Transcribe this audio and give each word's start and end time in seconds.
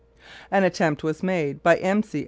An 0.49 0.63
attempt 0.63 1.03
was 1.03 1.21
made 1.21 1.61
by 1.61 1.75
M. 1.77 2.01
C. 2.01 2.19